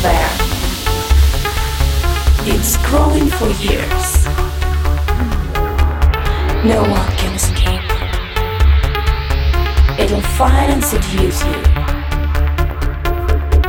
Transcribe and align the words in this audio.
aware. 0.00 0.30
It's 2.46 2.76
growing 2.88 3.28
for 3.28 3.48
years. 3.62 4.24
No 6.64 6.82
one 6.82 7.10
can 7.16 7.34
escape. 7.34 7.90
It'll 9.98 10.20
find 10.38 10.72
and 10.72 10.84
seduce 10.84 11.44
you. 11.44 11.62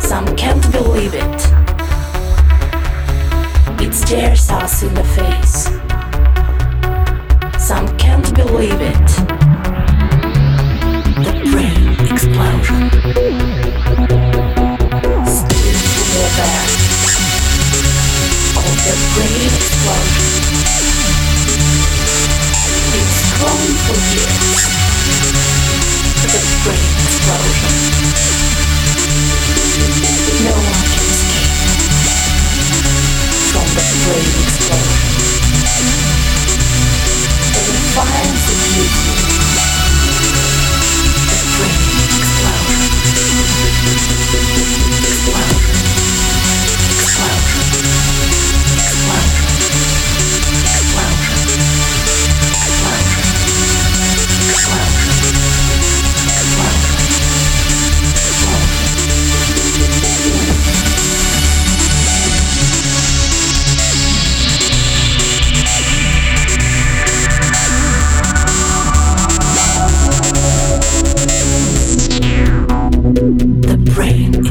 Some 0.00 0.26
can't 0.36 0.70
believe 0.72 1.14
it. 1.14 1.40
It 3.80 3.94
stares 3.94 4.50
us 4.50 4.82
in 4.82 4.94
the 4.94 5.04
face. 5.04 5.67
Brain 26.64 26.76
explosion. 27.04 27.98
The 73.28 73.76
brain 73.94 74.47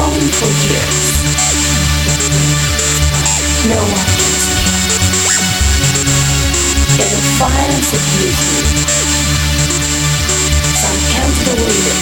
Growing 0.00 0.32
for 0.32 0.48
years. 0.64 1.08
No 3.68 3.76
one 3.84 4.08
can 4.16 4.32
escape. 4.40 4.80
It'll 7.04 7.28
find 7.36 7.68
and 7.68 7.84
seduce 7.84 8.40
you. 8.48 8.64
Some 10.80 11.00
can't 11.12 11.36
believe 11.44 11.84
it. 11.92 12.00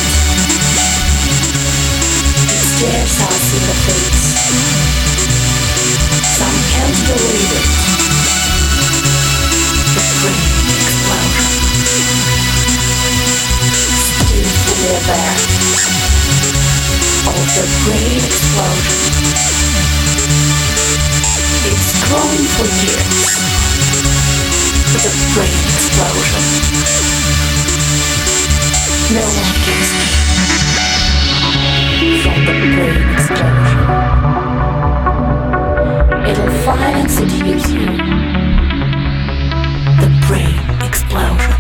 It 2.55 2.63
stares 2.71 3.19
us 3.19 3.47
in 3.59 3.63
the 3.67 3.77
face. 3.83 4.27
Some 6.39 6.59
can't 6.71 7.01
believe 7.11 7.51
it. 7.59 7.67
The 9.99 10.03
brain 10.23 10.55
explosion. 10.87 11.51
Still 14.23 14.47
fully 14.63 14.87
aware 15.03 16.18
of 17.49 17.55
the 17.55 17.65
brain 17.85 18.21
explosion. 18.25 18.99
It's 21.65 21.91
growing 22.05 22.47
for 22.55 22.67
years. 22.85 23.29
The 24.93 25.11
brain 25.33 25.61
explosion. 25.77 26.45
No 29.15 29.25
one 29.25 29.57
can 29.65 29.79
escape 29.81 30.19
from 32.23 32.39
the 32.45 32.55
brain 32.75 33.03
explosion. 33.17 33.81
It'll 36.29 36.55
find 36.65 36.97
and 37.01 37.11
seduce 37.11 37.69
you. 37.71 37.87
The 40.01 40.11
brain 40.27 40.59
explosion. 40.87 41.58